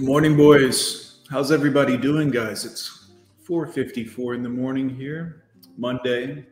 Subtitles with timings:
[0.00, 1.18] Morning, boys.
[1.28, 2.64] How's everybody doing, guys?
[2.64, 3.10] It's
[3.46, 5.44] 4:54 in the morning here,
[5.76, 6.46] Monday,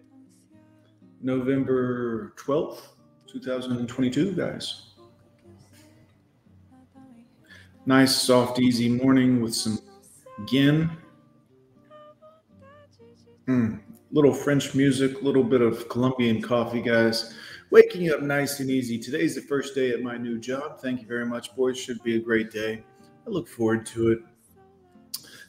[1.23, 2.89] November 12th,
[3.27, 4.93] 2022, guys.
[7.87, 9.79] Nice, soft, easy morning with some
[10.45, 10.91] gin.
[13.47, 13.81] Mm,
[14.13, 17.35] little French music, little bit of Colombian coffee, guys.
[17.71, 18.99] Waking up nice and easy.
[18.99, 20.81] Today's the first day at my new job.
[20.83, 21.79] Thank you very much, boys.
[21.79, 22.85] Should be a great day.
[23.29, 24.21] I look forward to it.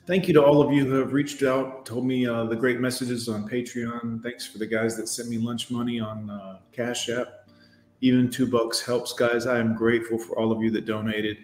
[0.06, 2.82] Thank you to all of you who have reached out, told me uh, the great
[2.82, 4.22] messages on Patreon.
[4.22, 7.48] Thanks for the guys that sent me lunch money on uh, Cash App.
[8.02, 9.46] Even two bucks helps, guys.
[9.46, 11.38] I am grateful for all of you that donated.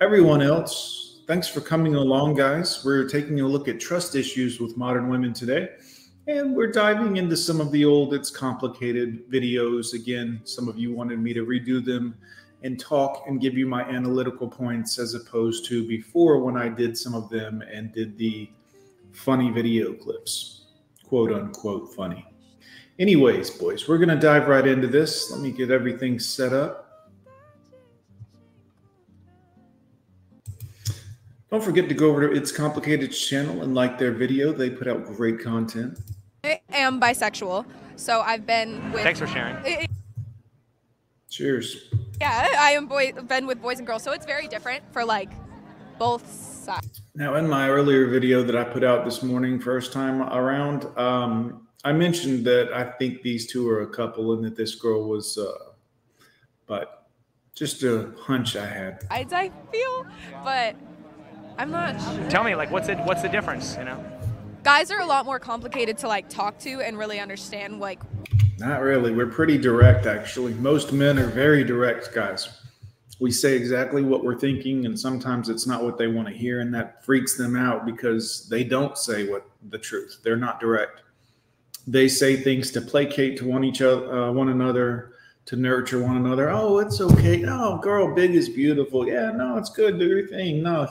[0.00, 2.82] Everyone else, thanks for coming along, guys.
[2.82, 5.68] We're taking a look at trust issues with modern women today.
[6.26, 9.92] And we're diving into some of the old, it's complicated videos.
[9.92, 12.14] Again, some of you wanted me to redo them
[12.62, 16.96] and talk and give you my analytical points as opposed to before when I did
[16.96, 18.50] some of them and did the
[19.12, 20.66] funny video clips,
[21.04, 22.26] quote unquote funny.
[22.98, 25.30] Anyways, boys, we're going to dive right into this.
[25.30, 27.10] Let me get everything set up.
[31.50, 34.52] Don't forget to go over to It's Complicated channel and like their video.
[34.52, 35.98] They put out great content.
[36.44, 39.02] I am bisexual, so I've been with.
[39.02, 39.86] Thanks for sharing.
[41.28, 41.90] Cheers.
[42.20, 45.30] Yeah, I am boy been with boys and girls, so it's very different for like
[45.98, 47.02] both sides.
[47.14, 51.66] Now, in my earlier video that I put out this morning, first time around, um,
[51.84, 55.36] I mentioned that I think these two are a couple and that this girl was,
[55.36, 55.52] uh,
[56.66, 57.06] but
[57.54, 59.04] just a hunch I had.
[59.10, 60.06] I, I feel,
[60.44, 60.76] but
[61.58, 62.30] I'm not sure.
[62.30, 62.98] Tell me, like, what's it?
[63.00, 63.76] What's the difference?
[63.76, 64.04] You know?
[64.62, 68.00] Guys are a lot more complicated to like talk to and really understand like
[68.58, 69.12] Not really.
[69.12, 70.54] We're pretty direct, actually.
[70.54, 72.60] Most men are very direct guys.
[73.20, 76.60] We say exactly what we're thinking, and sometimes it's not what they want to hear,
[76.60, 80.18] and that freaks them out because they don't say what the truth.
[80.22, 81.02] They're not direct.
[81.86, 85.12] They say things to placate to one each other, uh, one another,
[85.46, 86.50] to nurture one another.
[86.50, 87.44] Oh, it's okay.
[87.46, 89.06] Oh, girl, big is beautiful.
[89.06, 89.98] Yeah, no, it's good.
[89.98, 90.62] Do your thing.
[90.62, 90.88] No,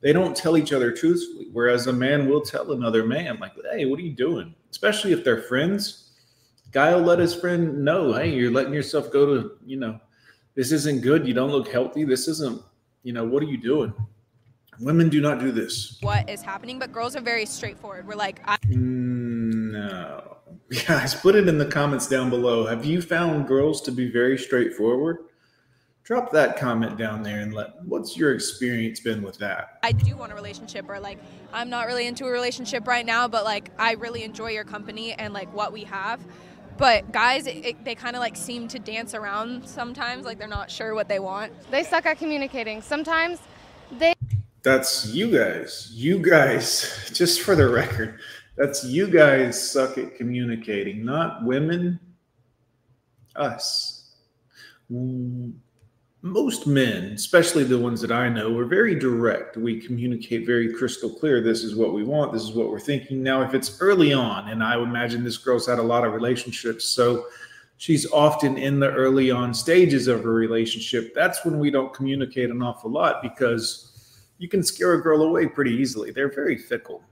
[0.00, 1.48] they don't tell each other truthfully.
[1.52, 4.54] Whereas a man will tell another man, like, hey, what are you doing?
[4.70, 6.03] Especially if they're friends.
[6.74, 10.00] Guy will let his friend know, hey, you're letting yourself go to, you know,
[10.56, 11.24] this isn't good.
[11.24, 12.02] You don't look healthy.
[12.02, 12.60] This isn't,
[13.04, 13.94] you know, what are you doing?
[14.80, 15.98] Women do not do this.
[16.00, 18.08] what is happening, but girls are very straightforward.
[18.08, 20.38] We're like, I, No.
[20.88, 22.66] Guys, put it in the comments down below.
[22.66, 25.18] Have you found girls to be very straightforward?
[26.02, 29.78] Drop that comment down there and let what's your experience been with that?
[29.84, 31.18] I do want a relationship, or like,
[31.52, 35.12] I'm not really into a relationship right now, but like, I really enjoy your company
[35.12, 36.20] and like what we have.
[36.76, 40.48] But guys, it, it, they kind of like seem to dance around sometimes, like they're
[40.48, 41.52] not sure what they want.
[41.70, 42.82] They suck at communicating.
[42.82, 43.38] Sometimes
[43.98, 44.14] they
[44.62, 45.90] That's you guys.
[45.92, 48.18] You guys, just for the record,
[48.56, 52.00] that's you guys suck at communicating, not women,
[53.36, 54.12] us.
[54.90, 55.54] Mm,
[56.24, 59.58] Most men, especially the ones that I know, are very direct.
[59.58, 61.42] We communicate very crystal clear.
[61.42, 62.32] This is what we want.
[62.32, 63.22] This is what we're thinking.
[63.22, 66.14] Now, if it's early on, and I would imagine this girl's had a lot of
[66.14, 67.26] relationships, so
[67.76, 71.14] she's often in the early on stages of a relationship.
[71.14, 75.46] That's when we don't communicate an awful lot because you can scare a girl away
[75.46, 76.10] pretty easily.
[76.10, 77.02] They're very fickle.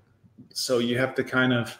[0.54, 1.76] So you have to kind of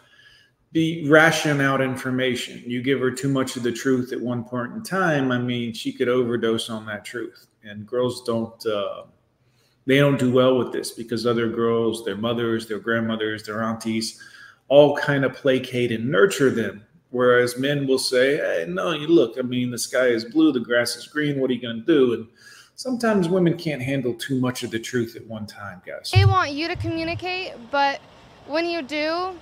[0.73, 2.63] be ration out information.
[2.65, 5.31] You give her too much of the truth at one point in time.
[5.31, 7.45] I mean, she could overdose on that truth.
[7.63, 9.03] And girls don't, uh,
[9.85, 14.19] they don't do well with this because other girls, their mothers, their grandmothers, their aunties,
[14.67, 16.83] all kind of placate and nurture them.
[17.11, 20.59] Whereas men will say, hey, no, you look, I mean, the sky is blue, the
[20.59, 21.39] grass is green.
[21.39, 22.13] What are you going to do?
[22.13, 22.27] And
[22.75, 26.09] sometimes women can't handle too much of the truth at one time, guys.
[26.11, 28.01] they want you to communicate, but
[28.47, 29.35] when you do,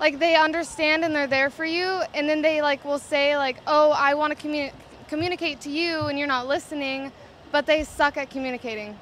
[0.00, 3.56] like they understand and they're there for you, and then they like will say like,
[3.66, 4.72] "Oh, I want to commu-
[5.08, 7.12] communicate to you," and you're not listening,
[7.52, 8.96] but they suck at communicating.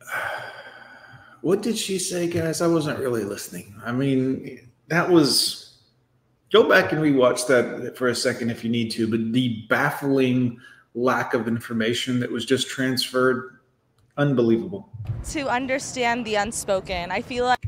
[1.40, 2.62] What did she say, guys?
[2.62, 3.74] I wasn't really listening.
[3.84, 5.76] I mean, that was.
[6.50, 10.58] Go back and rewatch that for a second if you need to, but the baffling
[10.94, 13.58] lack of information that was just transferred,
[14.16, 14.88] unbelievable.
[15.32, 17.10] to understand the unspoken.
[17.10, 17.66] I feel like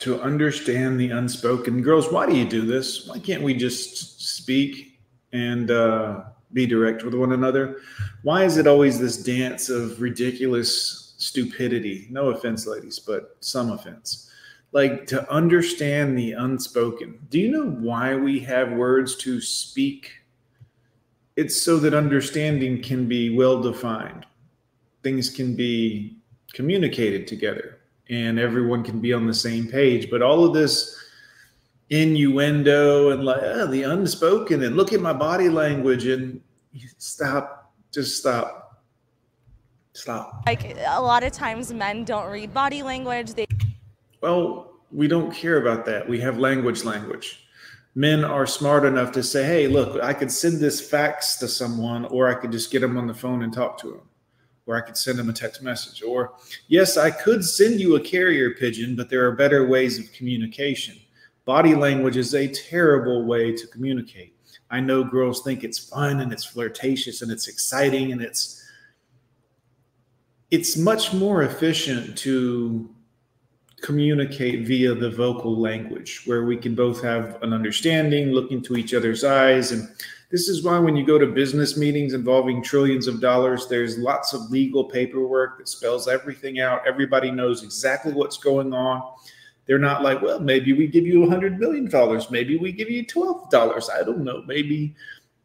[0.00, 1.82] To understand the unspoken.
[1.82, 3.06] Girls, why do you do this?
[3.08, 5.00] Why can't we just speak
[5.32, 7.78] and uh, be direct with one another?
[8.22, 12.08] Why is it always this dance of ridiculous stupidity?
[12.10, 14.30] No offense, ladies, but some offense.
[14.72, 17.18] Like to understand the unspoken.
[17.30, 20.10] Do you know why we have words to speak?
[21.36, 24.26] It's so that understanding can be well defined.
[25.02, 26.16] things can be
[26.52, 27.78] communicated together
[28.08, 30.10] and everyone can be on the same page.
[30.10, 30.96] But all of this
[31.90, 36.40] innuendo and like oh, the unspoken and look at my body language and
[36.98, 38.82] stop, just stop,
[39.92, 40.42] stop.
[40.46, 43.34] Like a lot of times men don't read body language.
[43.34, 43.46] They
[44.20, 46.08] well, we don't care about that.
[46.08, 47.42] We have language, language.
[47.94, 52.04] Men are smart enough to say, hey, look, I could send this fax to someone,
[52.06, 54.02] or I could just get them on the phone and talk to them
[54.66, 56.02] or I could send them a text message.
[56.02, 56.32] Or,
[56.68, 60.96] yes, I could send you a carrier pigeon, but there are better ways of communication.
[61.44, 64.34] Body language is a terrible way to communicate.
[64.68, 68.64] I know girls think it's fun and it's flirtatious and it's exciting and it's
[70.50, 72.88] it's much more efficient to
[73.82, 78.94] communicate via the vocal language where we can both have an understanding, look into each
[78.94, 79.88] other's eyes and
[80.30, 84.32] this is why when you go to business meetings involving trillions of dollars, there's lots
[84.32, 86.86] of legal paperwork that spells everything out.
[86.86, 89.02] Everybody knows exactly what's going on.
[89.66, 92.90] They're not like, well, maybe we give you a hundred million dollars, maybe we give
[92.90, 93.88] you twelve dollars.
[93.88, 94.42] I don't know.
[94.46, 94.94] Maybe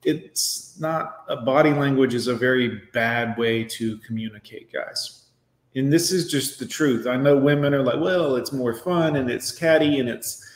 [0.04, 5.25] it's not a body language is a very bad way to communicate, guys.
[5.75, 7.06] And this is just the truth.
[7.06, 10.48] I know women are like, well, it's more fun and it's catty and it's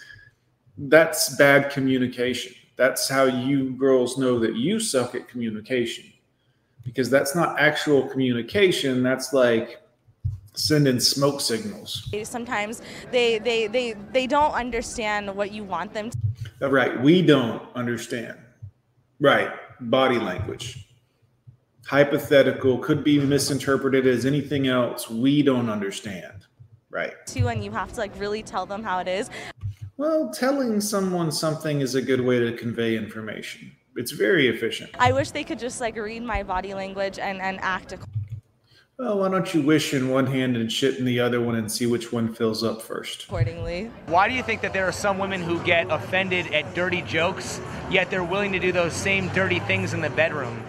[0.77, 6.05] that's bad communication that's how you girls know that you suck at communication
[6.83, 9.03] because that's not actual communication.
[9.03, 9.81] That's like
[10.53, 12.09] sending smoke signals.
[12.23, 12.81] Sometimes
[13.11, 16.17] they they they they don't understand what you want them to.
[16.61, 17.01] Uh, right.
[17.01, 18.37] We don't understand.
[19.19, 19.51] Right.
[19.81, 20.87] Body language.
[21.85, 25.09] Hypothetical could be misinterpreted as anything else.
[25.09, 26.45] We don't understand.
[26.89, 27.13] Right.
[27.25, 29.29] Too, and you have to like really tell them how it is.
[29.97, 33.71] Well, telling someone something is a good way to convey information.
[33.95, 34.91] It's very efficient.
[34.99, 37.93] I wish they could just like read my body language and, and act.
[37.93, 38.41] Accordingly.
[38.99, 41.71] Well, why don't you wish in one hand and shit in the other one and
[41.71, 43.23] see which one fills up first?
[43.23, 43.89] Accordingly.
[44.07, 47.61] Why do you think that there are some women who get offended at dirty jokes,
[47.89, 50.61] yet they're willing to do those same dirty things in the bedroom?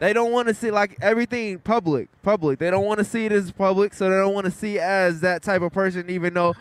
[0.00, 2.58] They don't want to see like everything public, public.
[2.58, 5.20] They don't want to see it as public, so they don't want to see as
[5.20, 6.54] that type of person, even though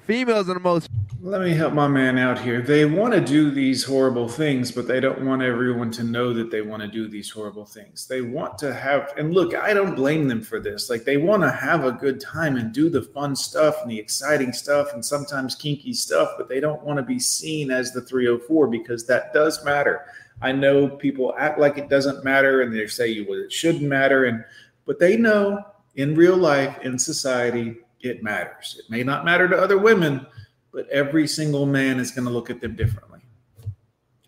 [0.00, 0.88] females are the most.
[1.20, 2.60] Let me help my man out here.
[2.60, 6.50] They want to do these horrible things, but they don't want everyone to know that
[6.50, 8.06] they want to do these horrible things.
[8.06, 10.90] They want to have, and look, I don't blame them for this.
[10.90, 13.98] Like, they want to have a good time and do the fun stuff and the
[13.98, 18.02] exciting stuff and sometimes kinky stuff, but they don't want to be seen as the
[18.02, 20.04] 304 because that does matter.
[20.42, 24.26] I know people act like it doesn't matter and they say well, it shouldn't matter.
[24.26, 24.44] And,
[24.84, 25.64] but they know
[25.96, 28.76] in real life, in society, it matters.
[28.78, 30.26] It may not matter to other women,
[30.72, 33.20] but every single man is going to look at them differently.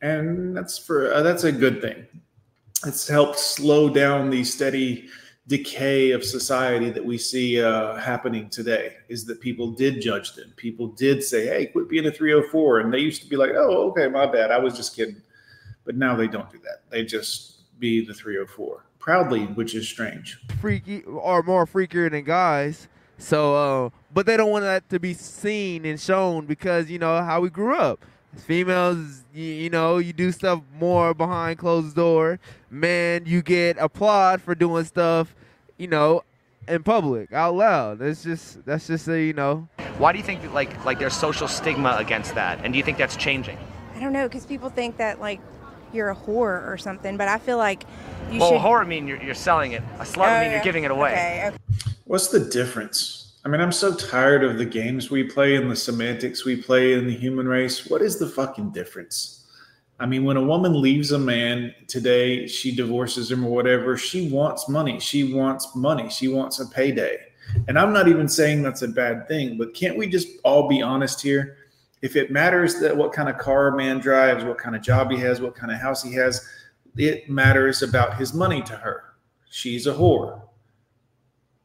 [0.02, 2.06] And that's for uh, that's a good thing.
[2.84, 5.08] It's helped slow down the steady
[5.48, 10.52] decay of society that we see uh, happening today is that people did judge them.
[10.56, 12.80] People did say, hey, quit being a 304.
[12.80, 14.50] And they used to be like, oh, okay, my bad.
[14.50, 15.22] I was just kidding.
[15.84, 16.90] But now they don't do that.
[16.90, 20.40] They just be the 304 proudly, which is strange.
[20.60, 22.88] Freaky or more freakier than guys.
[23.18, 23.54] So,
[23.86, 27.40] uh, but they don't want that to be seen and shown because you know how
[27.40, 28.04] we grew up.
[28.36, 32.38] Females, you, you know, you do stuff more behind closed door.
[32.70, 35.34] Man, you get applaud for doing stuff,
[35.78, 36.22] you know,
[36.68, 38.00] in public, out loud.
[38.00, 39.68] That's just that's just a you know.
[39.98, 42.84] Why do you think that, like like there's social stigma against that, and do you
[42.84, 43.58] think that's changing?
[43.94, 45.40] I don't know, because people think that like
[45.92, 47.84] you're a whore or something, but I feel like
[48.30, 48.54] you well, should.
[48.56, 49.82] Well, whore mean you're, you're selling it.
[49.98, 51.12] A slut Oh, mean you're giving it away.
[51.12, 51.92] Okay, okay.
[52.08, 53.40] What's the difference?
[53.44, 56.92] I mean, I'm so tired of the games we play and the semantics we play
[56.92, 57.88] in the human race.
[57.88, 59.44] What is the fucking difference?
[59.98, 64.30] I mean, when a woman leaves a man today, she divorces him or whatever, she
[64.30, 65.00] wants money.
[65.00, 66.08] She wants money.
[66.08, 67.18] She wants a payday.
[67.66, 70.82] And I'm not even saying that's a bad thing, but can't we just all be
[70.82, 71.56] honest here?
[72.02, 75.10] If it matters that what kind of car a man drives, what kind of job
[75.10, 76.48] he has, what kind of house he has,
[76.96, 79.16] it matters about his money to her.
[79.50, 80.45] She's a whore.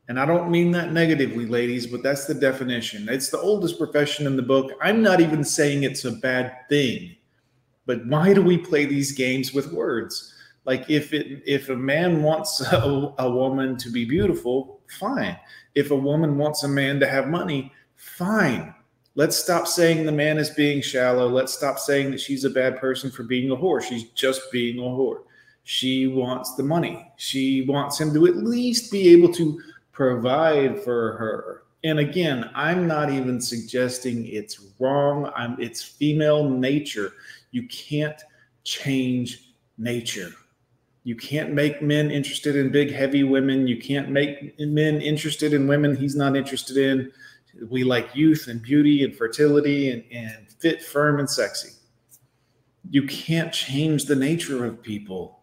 [0.08, 3.08] And I don't mean that negatively, ladies, but that's the definition.
[3.10, 4.72] It's the oldest profession in the book.
[4.82, 7.16] I'm not even saying it's a bad thing.
[7.86, 10.34] But why do we play these games with words?
[10.66, 15.38] Like if it if a man wants a, a woman to be beautiful, fine.
[15.76, 18.74] If a woman wants a man to have money, fine.
[19.16, 21.28] Let's stop saying the man is being shallow.
[21.28, 23.82] Let's stop saying that she's a bad person for being a whore.
[23.82, 25.24] She's just being a whore.
[25.64, 27.12] She wants the money.
[27.18, 31.64] She wants him to at least be able to provide for her.
[31.84, 35.32] And again, I'm not even suggesting it's wrong.
[35.36, 37.14] I'm it's female nature.
[37.52, 38.22] You can't
[38.64, 40.32] change nature.
[41.04, 43.68] You can't make men interested in big, heavy women.
[43.68, 47.12] You can't make men interested in women he's not interested in.
[47.70, 51.72] We like youth and beauty and fertility and, and fit, firm, and sexy.
[52.90, 55.41] You can't change the nature of people.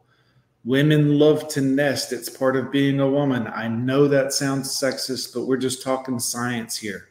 [0.64, 2.12] Women love to nest.
[2.12, 3.46] It's part of being a woman.
[3.46, 7.08] I know that sounds sexist, but we're just talking science here.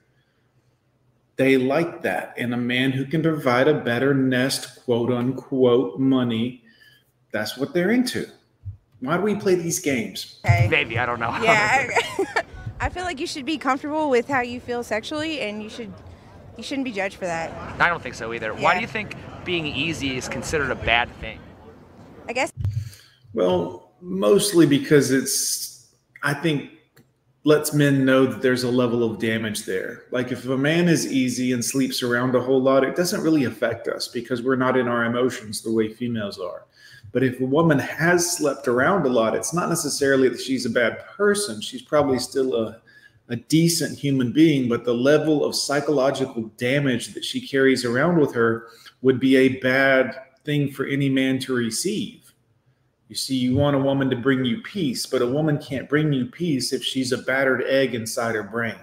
[1.38, 2.34] They like that.
[2.38, 6.64] And a man who can provide a better nest, quote unquote, money,
[7.32, 8.28] that's what they're into.
[9.00, 10.40] Why do we play these games?
[10.44, 10.68] Okay.
[10.70, 11.30] Maybe I don't know.
[11.42, 11.90] Yeah.
[11.92, 12.44] I,
[12.80, 15.94] I feel like you should be comfortable with how you feel sexually, and you should
[16.58, 17.52] you shouldn't be judged for that.
[17.80, 18.54] I don't think so either.
[18.54, 21.40] Why do you think being easy is considered a bad thing?
[23.34, 26.72] Well, mostly because it's, I think,
[27.44, 30.04] lets men know that there's a level of damage there.
[30.12, 33.46] Like if a man is easy and sleeps around a whole lot, it doesn't really
[33.46, 36.66] affect us because we're not in our emotions the way females are.
[37.14, 40.70] But if a woman has slept around a lot, it's not necessarily that she's a
[40.70, 41.62] bad person.
[41.62, 42.82] She's probably still a,
[43.30, 48.34] a decent human being, but the level of psychological damage that she carries around with
[48.34, 48.68] her
[49.02, 52.27] would be a bad thing for any man to receive.
[53.10, 56.12] You see, you want a woman to bring you peace, but a woman can't bring
[56.12, 58.76] you peace if she's a battered egg inside her brain.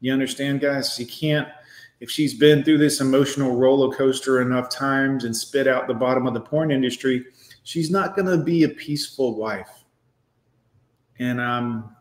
[0.00, 0.94] You understand, guys?
[0.94, 1.48] She can't,
[2.00, 6.26] if she's been through this emotional roller coaster enough times and spit out the bottom
[6.26, 7.24] of the porn industry,
[7.62, 9.84] she's not going to be a peaceful wife.
[11.18, 11.96] And um,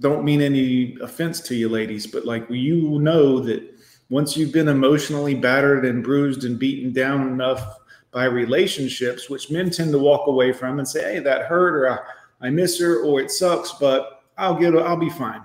[0.00, 3.62] don't mean any offense to you, ladies, but like you know that
[4.10, 7.79] once you've been emotionally battered and bruised and beaten down enough
[8.12, 11.90] by relationships, which men tend to walk away from and say, "Hey, that hurt," or
[11.90, 11.98] "I,
[12.46, 15.42] I miss her," or "It sucks," but I'll get, I'll be fine.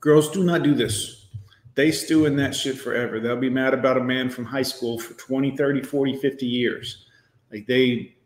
[0.00, 1.26] Girls do not do this.
[1.74, 3.20] They stew in that shit forever.
[3.20, 7.06] They'll be mad about a man from high school for 20, 30, 40, 50 years.
[7.52, 8.16] Like they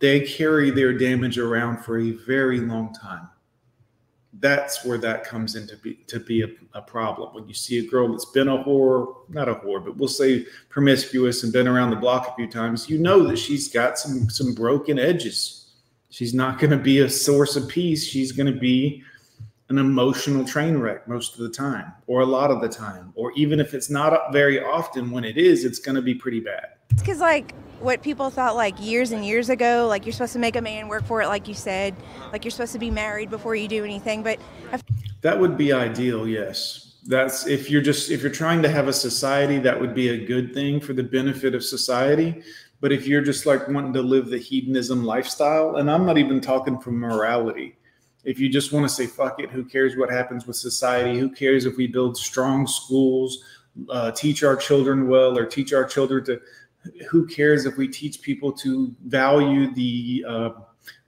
[0.00, 3.28] they carry their damage around for a very long time.
[4.40, 7.34] That's where that comes into be to be a, a problem.
[7.34, 10.46] When you see a girl that's been a whore, not a whore, but we'll say
[10.68, 14.28] promiscuous and been around the block a few times, you know that she's got some
[14.28, 15.74] some broken edges.
[16.10, 18.04] She's not going to be a source of peace.
[18.04, 19.02] She's going to be
[19.68, 23.32] an emotional train wreck most of the time, or a lot of the time, or
[23.32, 26.66] even if it's not very often, when it is, it's going to be pretty bad.
[26.96, 30.56] because like what people thought like years and years ago, like you're supposed to make
[30.56, 31.94] a man work for it, like you said,
[32.32, 34.22] like you're supposed to be married before you do anything.
[34.22, 34.38] But
[34.72, 34.80] I
[35.22, 36.94] That would be ideal, yes.
[37.06, 40.26] That's if you're just if you're trying to have a society, that would be a
[40.26, 42.42] good thing for the benefit of society.
[42.80, 46.40] But if you're just like wanting to live the hedonism lifestyle, and I'm not even
[46.40, 47.76] talking from morality,
[48.24, 51.18] if you just want to say fuck it, who cares what happens with society?
[51.18, 53.38] Who cares if we build strong schools,
[53.88, 56.40] uh, teach our children well, or teach our children to?
[57.10, 60.50] Who cares if we teach people to value the uh,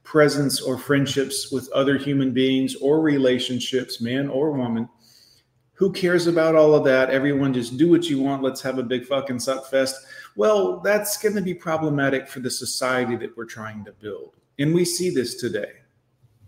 [0.08, 4.88] presence or friendships with other human beings or relationships, man or woman.
[5.75, 7.11] Who cares about all of that?
[7.11, 8.42] Everyone just do what you want.
[8.42, 9.94] Let's have a big fucking suck fest.
[10.35, 14.32] Well, that's going to be problematic for the society that we're trying to build.
[14.58, 15.73] And we see this today.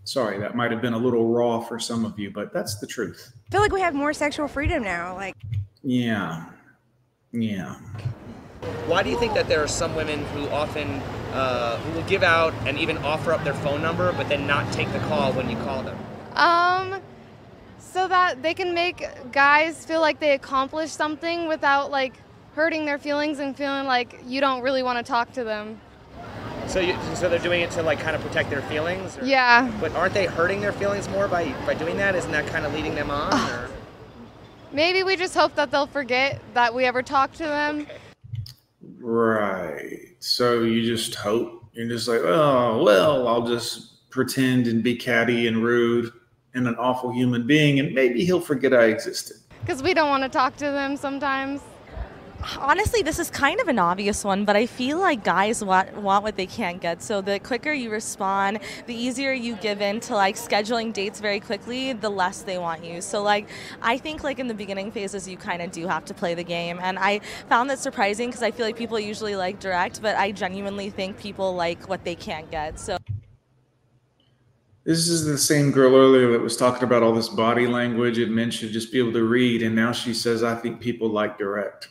[0.05, 2.87] Sorry, that might have been a little raw for some of you, but that's the
[2.87, 3.31] truth.
[3.47, 5.15] I feel like we have more sexual freedom now.
[5.15, 5.35] Like
[5.83, 6.45] Yeah.
[7.31, 7.75] Yeah.
[8.87, 11.01] Why do you think that there are some women who often
[11.33, 14.71] uh, who will give out and even offer up their phone number, but then not
[14.73, 15.97] take the call when you call them?
[16.35, 17.01] Um,
[17.79, 22.13] so that they can make guys feel like they accomplished something without like
[22.53, 25.79] hurting their feelings and feeling like you don't really want to talk to them.
[26.67, 29.17] So, you, so they're doing it to like kind of protect their feelings.
[29.17, 29.71] or- Yeah.
[29.81, 32.13] But aren't they hurting their feelings more by by doing that?
[32.15, 33.33] Isn't that kind of leading them on?
[33.51, 33.69] Or?
[34.73, 37.87] Maybe we just hope that they'll forget that we ever talked to them.
[39.01, 40.15] Right.
[40.19, 41.65] So you just hope.
[41.73, 46.11] You're just like, oh, well, I'll just pretend and be catty and rude
[46.53, 49.37] and an awful human being, and maybe he'll forget I existed.
[49.61, 51.61] Because we don't want to talk to them sometimes.
[52.57, 56.23] Honestly, this is kind of an obvious one, but I feel like guys want, want
[56.23, 57.01] what they can't get.
[57.01, 61.39] So the quicker you respond, the easier you give in to like scheduling dates very
[61.39, 63.01] quickly, the less they want you.
[63.01, 63.47] So like
[63.81, 66.43] I think like in the beginning phases you kind of do have to play the
[66.43, 66.79] game.
[66.81, 67.19] And I
[67.49, 71.19] found that surprising because I feel like people usually like direct, but I genuinely think
[71.19, 72.79] people like what they can't get.
[72.79, 72.97] So
[74.83, 78.33] This is the same girl earlier that was talking about all this body language and
[78.33, 79.61] men should just be able to read.
[79.61, 81.89] And now she says, I think people like direct.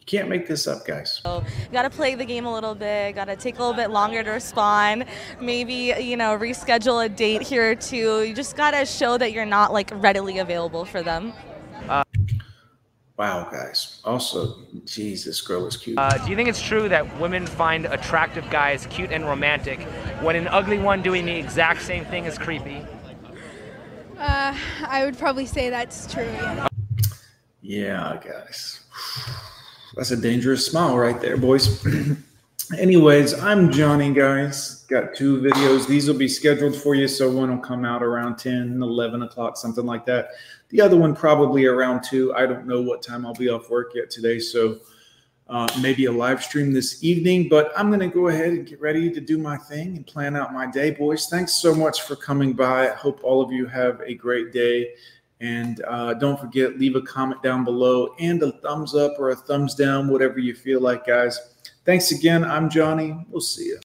[0.00, 1.20] You can't make this up, guys.
[1.24, 1.42] you
[1.72, 4.24] got to play the game a little bit, got to take a little bit longer
[4.24, 5.04] to respond,
[5.40, 8.22] maybe, you know, reschedule a date here or two.
[8.22, 11.32] You just got to show that you're not like readily available for them.
[13.20, 14.00] Wow, guys.
[14.02, 15.98] Also, Jesus, girl is cute.
[15.98, 19.82] Uh, do you think it's true that women find attractive guys cute and romantic
[20.22, 22.82] when an ugly one doing the exact same thing is creepy?
[24.16, 26.24] Uh, I would probably say that's true.
[26.24, 26.66] Yeah.
[27.60, 28.80] Yeah, guys.
[29.96, 31.84] That's a dangerous smile right there, boys.
[32.78, 34.84] Anyways, I'm Johnny, guys.
[34.88, 35.88] Got two videos.
[35.88, 37.08] These will be scheduled for you.
[37.08, 40.28] So one will come out around 10, 11 o'clock, something like that.
[40.68, 42.34] The other one probably around 2.
[42.34, 44.38] I don't know what time I'll be off work yet today.
[44.38, 44.78] So
[45.48, 47.48] uh, maybe a live stream this evening.
[47.48, 50.36] But I'm going to go ahead and get ready to do my thing and plan
[50.36, 51.26] out my day, boys.
[51.26, 52.88] Thanks so much for coming by.
[52.88, 54.90] I hope all of you have a great day.
[55.40, 59.36] And uh, don't forget, leave a comment down below and a thumbs up or a
[59.36, 61.38] thumbs down, whatever you feel like, guys.
[61.86, 62.44] Thanks again.
[62.44, 63.16] I'm Johnny.
[63.30, 63.78] We'll see you.